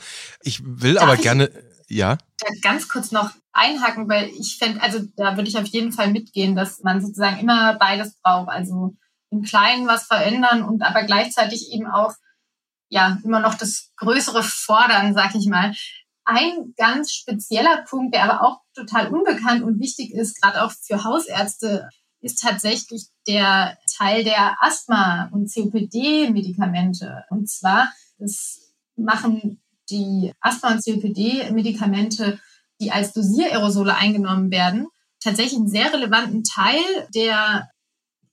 [0.42, 1.50] Ich will Darf aber ich gerne,
[1.88, 2.18] ja.
[2.62, 6.56] Ganz kurz noch einhaken, weil ich fände, also da würde ich auf jeden Fall mitgehen,
[6.56, 8.50] dass man sozusagen immer beides braucht.
[8.50, 8.96] Also
[9.32, 12.14] im Kleinen was verändern und aber gleichzeitig eben auch
[12.90, 15.74] ja immer noch das größere Fordern, sag ich mal.
[16.26, 21.04] Ein ganz spezieller Punkt, der aber auch total unbekannt und wichtig ist, gerade auch für
[21.04, 21.88] Hausärzte,
[22.22, 27.24] ist tatsächlich der Teil der Asthma- und COPD-Medikamente.
[27.30, 29.62] Und zwar, das machen
[29.92, 32.40] die Asthma- und COPD-Medikamente,
[32.82, 34.88] die als Dosiererosole eingenommen werden,
[35.20, 36.82] tatsächlich einen sehr relevanten Teil
[37.14, 37.70] der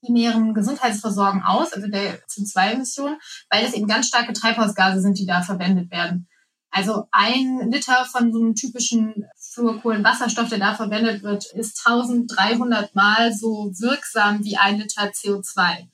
[0.00, 3.18] primären Gesundheitsversorgung aus, also der CO2-Emissionen,
[3.50, 6.28] weil es eben ganz starke Treibhausgase sind, die da verwendet werden.
[6.73, 13.35] Also ein Liter von so einem typischen Fluorkohlenwasserstoff, der da verwendet wird, ist 1300 Mal
[13.35, 15.89] so wirksam wie ein Liter CO2.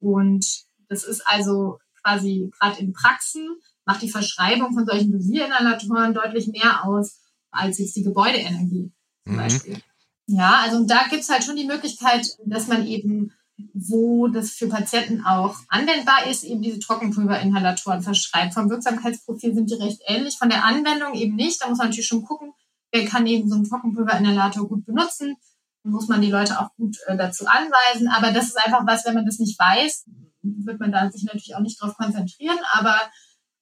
[0.00, 3.46] Und das ist also quasi gerade in Praxen,
[3.84, 8.90] macht die Verschreibung von solchen Dosierinhalatoren deutlich mehr aus als jetzt die Gebäudeenergie
[9.24, 9.36] zum mhm.
[9.36, 9.82] Beispiel.
[10.26, 13.32] Ja, also da gibt's halt schon die Möglichkeit, dass man eben
[13.74, 18.54] wo das für Patienten auch anwendbar ist, eben diese Trockenpulverinhalatoren verschreibt.
[18.54, 21.62] Vom Wirksamkeitsprofil sind die recht ähnlich, von der Anwendung eben nicht.
[21.62, 22.52] Da muss man natürlich schon gucken,
[22.92, 25.36] wer kann eben so einen Trockenpulverinhalator gut benutzen.
[25.84, 28.08] Da muss man die Leute auch gut äh, dazu anweisen.
[28.08, 30.06] Aber das ist einfach was, wenn man das nicht weiß,
[30.42, 32.58] wird man da sich natürlich auch nicht darauf konzentrieren.
[32.72, 33.00] Aber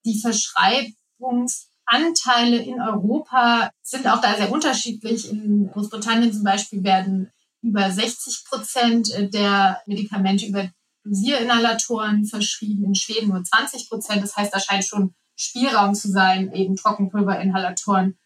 [0.05, 5.31] die Verschreibungsanteile in Europa sind auch da sehr unterschiedlich.
[5.31, 10.71] In Großbritannien zum Beispiel werden über 60 Prozent der Medikamente über
[11.05, 14.23] Dosierinhalatoren verschrieben, in Schweden nur 20 Prozent.
[14.23, 18.19] Das heißt, da scheint schon Spielraum zu sein, eben Trockenpulverinhalatoren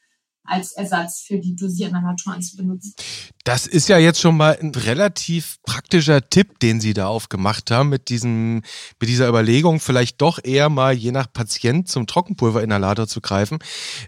[0.44, 2.94] als Ersatz für die Dosierinhalatoren zu benutzen.
[3.44, 7.90] Das ist ja jetzt schon mal ein relativ praktischer Tipp, den Sie da aufgemacht haben
[7.90, 8.62] mit diesem,
[9.00, 13.58] mit dieser Überlegung, vielleicht doch eher mal je nach Patient zum Trockenpulverinhalator zu greifen.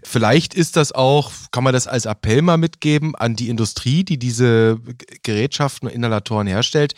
[0.03, 4.17] Vielleicht ist das auch, kann man das als Appell mal mitgeben an die Industrie, die
[4.17, 4.79] diese
[5.21, 6.95] Gerätschaften und Inhalatoren herstellt,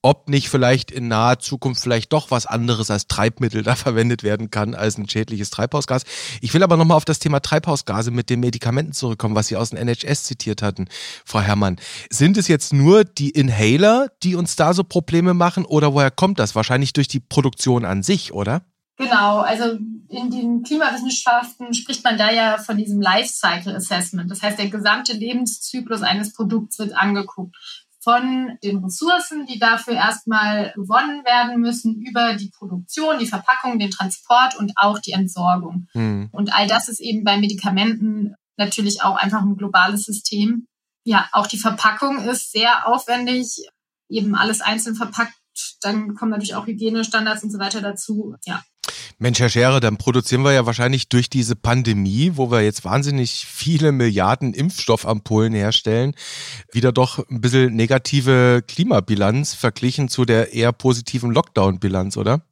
[0.00, 4.50] ob nicht vielleicht in naher Zukunft vielleicht doch was anderes als Treibmittel da verwendet werden
[4.50, 6.04] kann als ein schädliches Treibhausgas.
[6.40, 9.56] Ich will aber nochmal auf das Thema Treibhausgase mit den Medikamenten Medikamenten zurückkommen, was Sie
[9.56, 10.88] aus dem NHS zitiert hatten,
[11.24, 11.76] Frau Herrmann.
[12.10, 16.38] Sind es jetzt nur die Inhaler, die uns da so Probleme machen oder woher kommt
[16.38, 16.54] das?
[16.54, 18.62] Wahrscheinlich durch die Produktion an sich, oder?
[18.98, 24.30] Genau, also in den Klimawissenschaften spricht man da ja von diesem Lifecycle Assessment.
[24.30, 27.56] Das heißt, der gesamte Lebenszyklus eines Produkts wird angeguckt.
[28.04, 33.92] Von den Ressourcen, die dafür erstmal gewonnen werden müssen, über die Produktion, die Verpackung, den
[33.92, 35.86] Transport und auch die Entsorgung.
[35.94, 36.28] Mhm.
[36.32, 40.66] Und all das ist eben bei Medikamenten natürlich auch einfach ein globales System.
[41.04, 43.68] Ja, auch die Verpackung ist sehr aufwendig,
[44.08, 45.34] eben alles einzeln verpackt.
[45.80, 48.36] Dann kommen natürlich auch Hygienestandards und so weiter dazu.
[48.46, 48.62] Ja,
[49.18, 53.46] Mensch, Herr Schere, dann produzieren wir ja wahrscheinlich durch diese Pandemie, wo wir jetzt wahnsinnig
[53.46, 56.14] viele Milliarden Impfstoffampullen herstellen,
[56.72, 62.44] wieder doch ein bisschen negative Klimabilanz verglichen zu der eher positiven Lockdown-Bilanz, oder?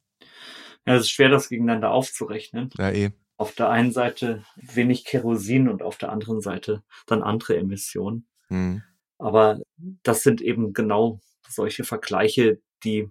[0.86, 2.70] Ja, es ist schwer, das gegeneinander aufzurechnen.
[2.78, 3.10] Ja, eh.
[3.40, 8.26] Auf der einen Seite wenig Kerosin und auf der anderen Seite dann andere Emissionen.
[8.48, 8.82] Hm.
[9.16, 9.60] Aber
[10.02, 13.08] das sind eben genau solche Vergleiche, die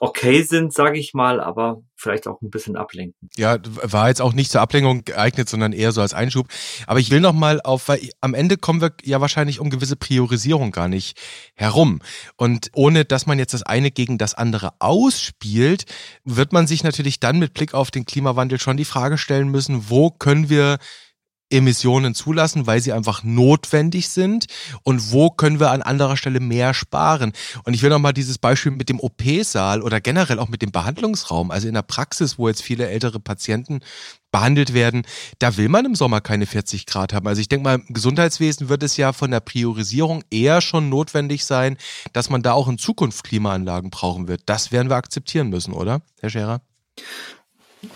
[0.00, 3.28] okay sind, sage ich mal, aber vielleicht auch ein bisschen ablenken.
[3.36, 6.46] Ja, war jetzt auch nicht zur Ablenkung geeignet, sondern eher so als Einschub.
[6.86, 9.96] Aber ich will noch mal auf, weil am Ende kommen wir ja wahrscheinlich um gewisse
[9.96, 11.18] Priorisierung gar nicht
[11.54, 12.00] herum.
[12.36, 15.86] Und ohne, dass man jetzt das eine gegen das andere ausspielt,
[16.24, 19.90] wird man sich natürlich dann mit Blick auf den Klimawandel schon die Frage stellen müssen,
[19.90, 20.78] wo können wir
[21.50, 24.46] Emissionen zulassen, weil sie einfach notwendig sind
[24.82, 27.32] und wo können wir an anderer Stelle mehr sparen.
[27.64, 30.72] Und ich will noch mal dieses Beispiel mit dem OP-Saal oder generell auch mit dem
[30.72, 33.80] Behandlungsraum, also in der Praxis, wo jetzt viele ältere Patienten
[34.30, 35.02] behandelt werden,
[35.38, 37.26] da will man im Sommer keine 40 Grad haben.
[37.26, 41.46] Also ich denke mal, im Gesundheitswesen wird es ja von der Priorisierung eher schon notwendig
[41.46, 41.78] sein,
[42.12, 44.42] dass man da auch in Zukunft Klimaanlagen brauchen wird.
[44.46, 46.60] Das werden wir akzeptieren müssen, oder, Herr Scherer?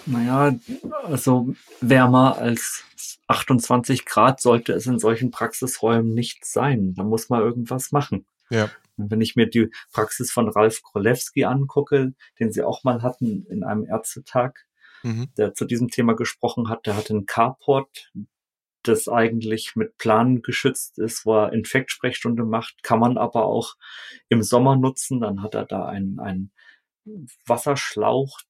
[0.06, 0.56] Naja,
[1.04, 2.84] also wärmer als
[3.26, 6.94] 28 Grad sollte es in solchen Praxisräumen nicht sein.
[6.94, 8.26] Da muss man irgendwas machen.
[8.50, 8.70] Ja.
[8.96, 13.46] Und wenn ich mir die Praxis von Ralf Krolewski angucke, den Sie auch mal hatten
[13.48, 14.66] in einem Ärztetag,
[15.02, 15.28] mhm.
[15.36, 18.12] der zu diesem Thema gesprochen hat, der hat einen Carport,
[18.82, 23.76] das eigentlich mit Planen geschützt ist, wo er Infektsprechstunde macht, kann man aber auch
[24.28, 25.20] im Sommer nutzen.
[25.20, 26.52] Dann hat er da einen, einen
[27.46, 28.40] Wasserschlauch,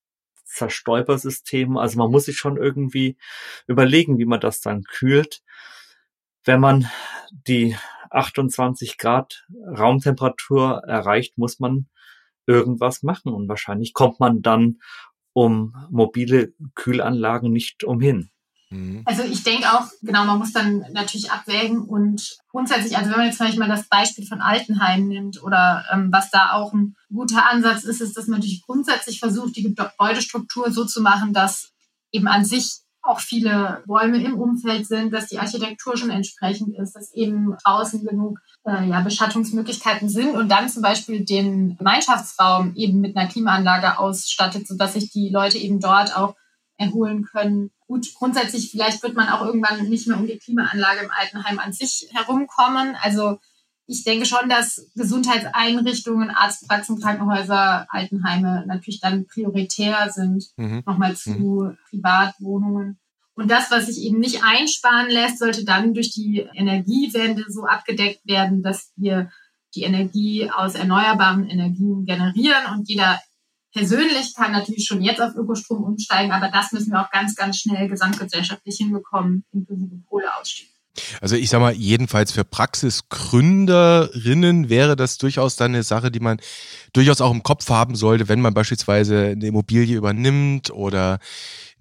[0.53, 1.77] Zerstäubersystem.
[1.77, 3.17] Also man muss sich schon irgendwie
[3.67, 5.43] überlegen, wie man das dann kühlt.
[6.45, 6.89] Wenn man
[7.31, 7.77] die
[8.11, 11.89] 28 Grad Raumtemperatur erreicht, muss man
[12.47, 13.33] irgendwas machen.
[13.33, 14.79] Und wahrscheinlich kommt man dann
[15.33, 18.31] um mobile Kühlanlagen nicht umhin.
[18.73, 19.03] Mhm.
[19.05, 23.27] Also ich denke auch, genau, man muss dann natürlich abwägen und grundsätzlich, also wenn man
[23.27, 26.97] jetzt zum Beispiel mal das Beispiel von Altenheim nimmt oder ähm, was da auch ein
[27.13, 31.71] guter Ansatz ist, ist, dass man natürlich grundsätzlich versucht, die Gebäudestruktur so zu machen, dass
[32.13, 36.95] eben an sich auch viele Bäume im Umfeld sind, dass die Architektur schon entsprechend ist,
[36.95, 43.01] dass eben draußen genug äh, ja, Beschattungsmöglichkeiten sind und dann zum Beispiel den Gemeinschaftsraum eben
[43.01, 46.37] mit einer Klimaanlage ausstattet, sodass sich die Leute eben dort auch
[46.79, 47.71] erholen können.
[47.93, 51.75] Gut, grundsätzlich vielleicht wird man auch irgendwann nicht mehr um die Klimaanlage im Altenheim an
[51.75, 52.97] sich herumkommen.
[53.03, 53.39] Also
[53.87, 60.83] ich denke schon, dass Gesundheitseinrichtungen, Arztpraxen, Krankenhäuser, Altenheime natürlich dann prioritär sind, mhm.
[60.87, 61.79] nochmal zu mhm.
[61.91, 62.99] Privatwohnungen.
[63.35, 68.27] Und das, was sich eben nicht einsparen lässt, sollte dann durch die Energiewende so abgedeckt
[68.27, 69.31] werden, dass wir
[69.75, 73.21] die Energie aus erneuerbaren Energien generieren und jeder
[73.73, 77.59] persönlich kann natürlich schon jetzt auf Ökostrom umsteigen, aber das müssen wir auch ganz, ganz
[77.59, 80.69] schnell gesamtgesellschaftlich hinbekommen, inklusive Kohleausstieg.
[81.23, 86.39] Also ich sag mal, jedenfalls für Praxisgründerinnen wäre das durchaus dann eine Sache, die man
[86.93, 91.19] durchaus auch im Kopf haben sollte, wenn man beispielsweise eine Immobilie übernimmt oder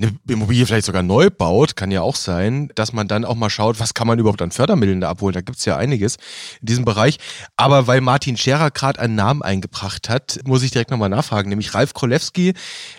[0.02, 3.50] eine Immobilie vielleicht sogar neu baut, kann ja auch sein, dass man dann auch mal
[3.50, 5.34] schaut, was kann man überhaupt an Fördermitteln da abholen.
[5.34, 6.16] Da gibt's ja einiges
[6.62, 7.18] in diesem Bereich.
[7.58, 11.74] Aber weil Martin Scherer gerade einen Namen eingebracht hat, muss ich direkt nochmal nachfragen, nämlich
[11.74, 12.54] Ralf Krolewski,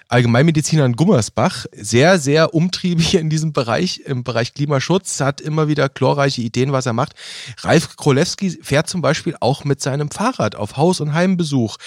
[0.09, 5.88] Allgemeinmediziner in Gummersbach, sehr, sehr umtriebig in diesem Bereich, im Bereich Klimaschutz, hat immer wieder
[5.88, 7.15] glorreiche Ideen, was er macht.
[7.62, 11.79] Ralf Krolewski fährt zum Beispiel auch mit seinem Fahrrad auf Haus- und Heimbesuch.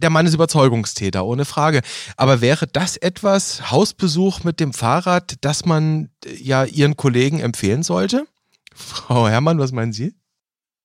[0.00, 1.82] Der Mann ist Überzeugungstäter, ohne Frage.
[2.16, 7.82] Aber wäre das etwas, Hausbesuch mit dem Fahrrad, das man äh, ja Ihren Kollegen empfehlen
[7.82, 8.26] sollte?
[8.74, 10.14] Frau Herrmann, was meinen Sie?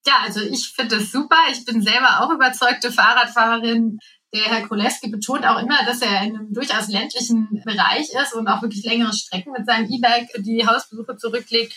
[0.05, 1.37] Ja, also ich finde das super.
[1.51, 3.99] Ich bin selber auch überzeugte Fahrradfahrerin.
[4.33, 8.47] Der Herr Koleski betont auch immer, dass er in einem durchaus ländlichen Bereich ist und
[8.47, 11.73] auch wirklich längere Strecken mit seinem E-Bike die Hausbesuche zurücklegt.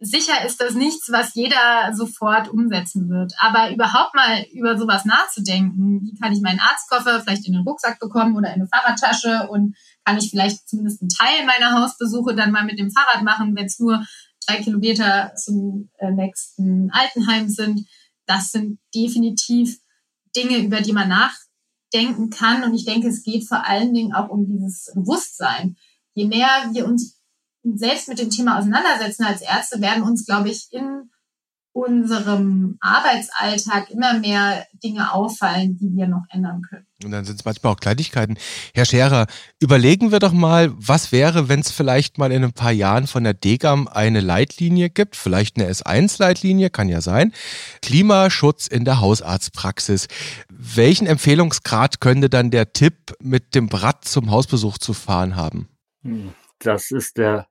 [0.00, 3.32] Sicher ist das nichts, was jeder sofort umsetzen wird.
[3.40, 7.98] Aber überhaupt mal über sowas nachzudenken, wie kann ich meinen Arztkoffer vielleicht in den Rucksack
[7.98, 9.76] bekommen oder in eine Fahrradtasche und
[10.08, 13.66] kann ich vielleicht zumindest einen Teil meiner Hausbesuche dann mal mit dem Fahrrad machen, wenn
[13.66, 14.06] es nur
[14.46, 17.86] drei Kilometer zum äh, nächsten Altenheim sind.
[18.24, 19.78] Das sind definitiv
[20.34, 21.12] Dinge, über die man
[21.92, 22.64] denken kann.
[22.64, 25.76] Und ich denke, es geht vor allen Dingen auch um dieses Bewusstsein.
[26.14, 27.20] Je mehr wir uns
[27.62, 31.10] selbst mit dem Thema auseinandersetzen als Ärzte, werden uns, glaube ich, in
[31.78, 36.86] unserem Arbeitsalltag immer mehr Dinge auffallen, die wir noch ändern können.
[37.04, 38.36] Und dann sind es manchmal auch Kleinigkeiten.
[38.74, 39.28] Herr Scherer,
[39.60, 43.22] überlegen wir doch mal, was wäre, wenn es vielleicht mal in ein paar Jahren von
[43.22, 47.32] der DGAM eine Leitlinie gibt, vielleicht eine S1-Leitlinie, kann ja sein.
[47.80, 50.08] Klimaschutz in der Hausarztpraxis.
[50.50, 55.68] Welchen Empfehlungsgrad könnte dann der Tipp, mit dem Rad zum Hausbesuch zu fahren haben?
[56.02, 57.46] Hm, das ist der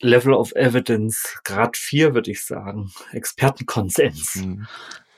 [0.00, 4.36] Level of Evidence, Grad 4 würde ich sagen, Expertenkonsens.
[4.36, 4.68] Mhm.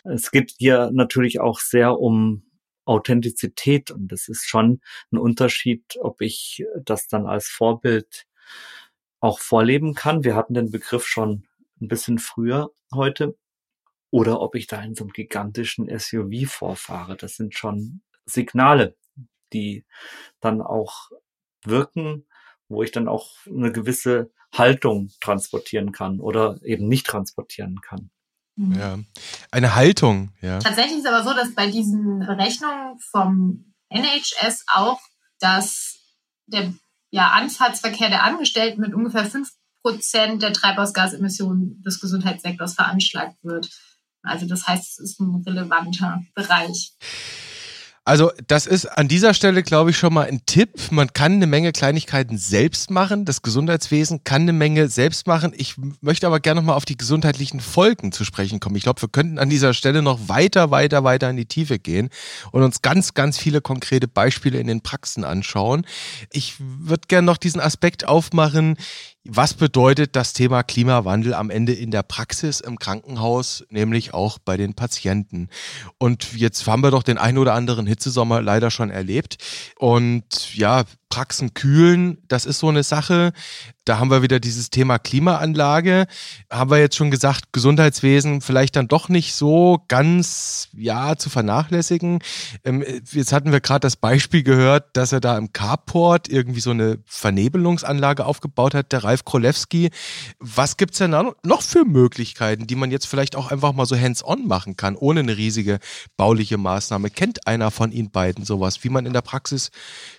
[0.05, 2.45] Es geht hier natürlich auch sehr um
[2.87, 4.81] Authentizität und es ist schon
[5.13, 8.27] ein Unterschied, ob ich das dann als Vorbild
[9.21, 10.25] auch vorleben kann.
[10.25, 11.47] Wir hatten den Begriff schon
[11.81, 13.37] ein bisschen früher heute
[14.11, 17.17] oder ob ich da in so einem gigantischen SUV vorfahre.
[17.17, 18.97] Das sind schon Signale,
[19.53, 19.85] die
[20.41, 21.11] dann auch
[21.65, 22.27] wirken,
[22.71, 28.11] wo ich dann auch eine gewisse Haltung transportieren kann oder eben nicht transportieren kann.
[28.57, 28.79] Mhm.
[28.79, 28.99] Ja,
[29.51, 30.59] eine Haltung, ja.
[30.59, 35.01] Tatsächlich ist aber so, dass bei diesen Berechnungen vom NHS auch,
[35.41, 35.99] dass
[36.47, 36.73] der
[37.11, 43.69] ja, Anfahrtsverkehr der Angestellten mit ungefähr 5% der Treibhausgasemissionen des Gesundheitssektors veranschlagt wird.
[44.23, 46.93] Also das heißt, es ist ein relevanter Bereich.
[48.11, 50.91] Also das ist an dieser Stelle, glaube ich, schon mal ein Tipp.
[50.91, 53.25] Man kann eine Menge Kleinigkeiten selbst machen.
[53.25, 55.53] Das Gesundheitswesen kann eine Menge selbst machen.
[55.57, 58.75] Ich möchte aber gerne noch mal auf die gesundheitlichen Folgen zu sprechen kommen.
[58.75, 62.11] Ich glaube, wir könnten an dieser Stelle noch weiter, weiter, weiter in die Tiefe gehen
[62.51, 65.87] und uns ganz, ganz viele konkrete Beispiele in den Praxen anschauen.
[66.33, 68.77] Ich würde gerne noch diesen Aspekt aufmachen.
[69.25, 74.57] Was bedeutet das Thema Klimawandel am Ende in der Praxis im Krankenhaus, nämlich auch bei
[74.57, 75.51] den Patienten?
[75.99, 79.37] Und jetzt haben wir doch den ein oder anderen Hitzesommer leider schon erlebt.
[79.77, 83.33] Und ja, Praxen kühlen, das ist so eine Sache.
[83.85, 86.07] Da haben wir wieder dieses Thema Klimaanlage.
[86.49, 92.21] Haben wir jetzt schon gesagt, Gesundheitswesen vielleicht dann doch nicht so ganz, ja, zu vernachlässigen.
[92.63, 96.71] Ähm, jetzt hatten wir gerade das Beispiel gehört, dass er da im Carport irgendwie so
[96.71, 99.91] eine Vernebelungsanlage aufgebaut hat, der Ralf Krolewski.
[100.39, 103.99] Was gibt's denn da noch für Möglichkeiten, die man jetzt vielleicht auch einfach mal so
[103.99, 105.81] hands-on machen kann, ohne eine riesige
[106.17, 107.11] bauliche Maßnahme?
[107.11, 109.73] Kennt einer von Ihnen beiden sowas, wie man in der Praxis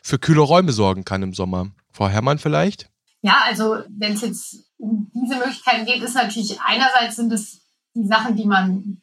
[0.03, 1.69] für kühle Räume sorgen kann im Sommer?
[1.91, 2.89] Frau Herrmann vielleicht?
[3.21, 7.61] Ja, also wenn es jetzt um diese Möglichkeiten geht, ist natürlich einerseits sind es
[7.93, 8.99] die Sachen, die man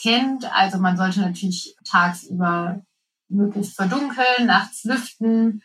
[0.00, 0.44] kennt.
[0.52, 2.84] Also man sollte natürlich tagsüber
[3.28, 5.64] möglichst verdunkeln, nachts lüften.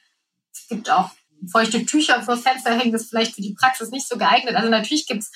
[0.52, 1.12] Es gibt auch
[1.52, 4.56] feuchte Tücher vor Fenster hängen, das ist vielleicht für die Praxis nicht so geeignet.
[4.56, 5.32] Also natürlich gibt es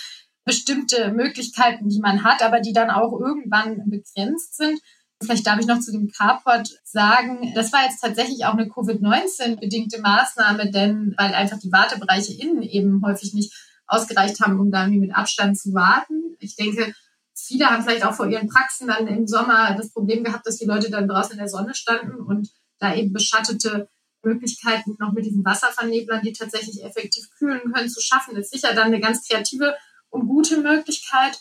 [0.45, 4.80] bestimmte Möglichkeiten, die man hat, aber die dann auch irgendwann begrenzt sind.
[5.26, 10.02] Vielleicht darf ich noch zu dem Carport sagen, das war jetzt tatsächlich auch eine Covid-19-bedingte
[10.02, 13.54] Maßnahme, denn weil einfach die Wartebereiche innen eben häufig nicht
[13.88, 16.36] ausgereicht haben, um da irgendwie mit Abstand zu warten.
[16.40, 16.94] Ich denke,
[17.36, 20.66] viele haben vielleicht auch vor ihren Praxen dann im Sommer das Problem gehabt, dass die
[20.66, 23.90] Leute dann draußen in der Sonne standen und da eben beschattete
[24.24, 28.88] Möglichkeiten noch mit diesen Wasserverneblern, die tatsächlich effektiv kühlen können, zu schaffen, ist sicher dann
[28.88, 29.76] eine ganz kreative
[30.10, 31.40] und gute Möglichkeit.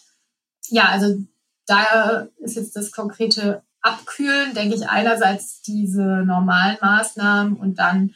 [0.69, 1.19] Ja, also
[1.67, 8.15] da ist jetzt das konkrete Abkühlen, denke ich, einerseits diese normalen Maßnahmen und dann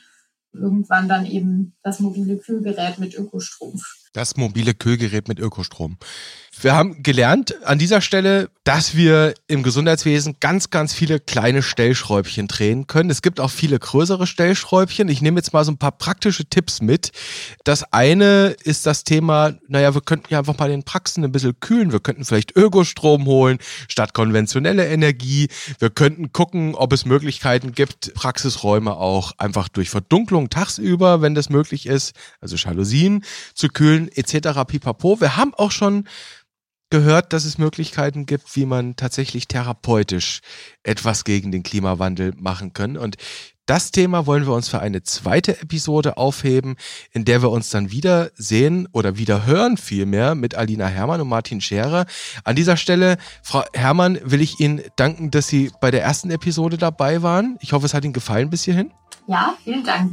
[0.52, 3.80] irgendwann dann eben das mobile Kühlgerät mit Ökostrom.
[4.12, 5.98] Das mobile Kühlgerät mit Ökostrom.
[6.60, 12.48] Wir haben gelernt an dieser Stelle, dass wir im Gesundheitswesen ganz, ganz viele kleine Stellschräubchen
[12.48, 13.10] drehen können.
[13.10, 15.08] Es gibt auch viele größere Stellschräubchen.
[15.08, 17.12] Ich nehme jetzt mal so ein paar praktische Tipps mit.
[17.62, 21.58] Das eine ist das Thema, naja, wir könnten ja einfach mal den Praxen ein bisschen
[21.60, 21.92] kühlen.
[21.92, 25.48] Wir könnten vielleicht Ökostrom holen statt konventionelle Energie.
[25.78, 31.50] Wir könnten gucken, ob es Möglichkeiten gibt, Praxisräume auch einfach durch Verdunklung tagsüber, wenn das
[31.50, 34.64] möglich ist, also Jalousien zu kühlen etc.
[34.66, 35.20] pipapo.
[35.20, 36.04] Wir haben auch schon
[36.90, 40.40] gehört, dass es Möglichkeiten gibt, wie man tatsächlich therapeutisch
[40.82, 42.96] etwas gegen den Klimawandel machen kann.
[42.96, 43.16] Und
[43.68, 46.76] das Thema wollen wir uns für eine zweite Episode aufheben,
[47.12, 51.28] in der wir uns dann wieder sehen oder wieder hören vielmehr mit Alina Herrmann und
[51.28, 52.06] Martin Scherer.
[52.44, 56.78] An dieser Stelle, Frau Herrmann, will ich Ihnen danken, dass Sie bei der ersten Episode
[56.78, 57.58] dabei waren.
[57.60, 58.90] Ich hoffe, es hat Ihnen gefallen bis hierhin.
[59.28, 60.12] Ja, vielen Dank.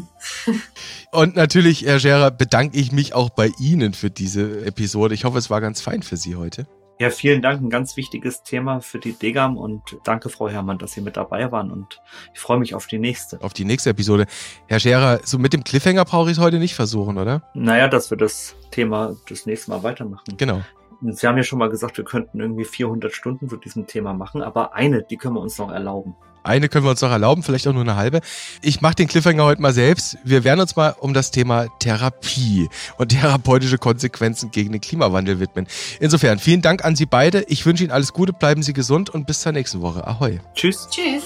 [1.12, 5.16] Und natürlich, Herr Scherer, bedanke ich mich auch bei Ihnen für diese Episode.
[5.16, 6.68] Ich hoffe, es war ganz fein für Sie heute.
[7.00, 7.62] Ja, vielen Dank.
[7.62, 11.50] Ein ganz wichtiges Thema für die Degam und danke, Frau Herrmann, dass Sie mit dabei
[11.50, 12.02] waren und
[12.34, 13.42] ich freue mich auf die nächste.
[13.42, 14.26] Auf die nächste Episode.
[14.68, 17.50] Herr Scherer, so mit dem Cliffhanger brauche ich es heute nicht versuchen, oder?
[17.54, 20.36] Naja, dass wir das Thema das nächste Mal weitermachen.
[20.38, 20.62] Genau.
[21.02, 24.42] Sie haben ja schon mal gesagt, wir könnten irgendwie 400 Stunden zu diesem Thema machen,
[24.42, 26.16] aber eine, die können wir uns noch erlauben.
[26.46, 28.22] Eine können wir uns noch erlauben, vielleicht auch nur eine halbe.
[28.62, 30.18] Ich mache den Cliffhanger heute mal selbst.
[30.24, 35.68] Wir werden uns mal um das Thema Therapie und therapeutische Konsequenzen gegen den Klimawandel widmen.
[36.00, 37.42] Insofern, vielen Dank an Sie beide.
[37.48, 40.06] Ich wünsche Ihnen alles Gute, bleiben Sie gesund und bis zur nächsten Woche.
[40.06, 40.40] Ahoi.
[40.54, 40.88] Tschüss.
[40.90, 41.24] Tschüss.